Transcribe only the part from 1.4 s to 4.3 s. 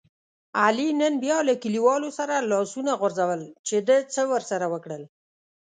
له کلیوالو سره لاسونه غورځول چې ده څه